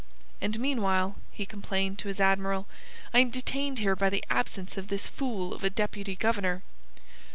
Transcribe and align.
"And 0.41 0.59
meanwhile," 0.59 1.17
he 1.29 1.45
complained 1.45 1.99
to 1.99 2.07
his 2.07 2.19
Admiral, 2.19 2.67
"I 3.13 3.19
am 3.19 3.29
detained 3.29 3.77
here 3.77 3.95
by 3.95 4.09
the 4.09 4.25
absence 4.31 4.75
of 4.75 4.87
this 4.87 5.05
fool 5.05 5.53
of 5.53 5.63
a 5.63 5.69
Deputy 5.69 6.15
Governor." 6.15 6.63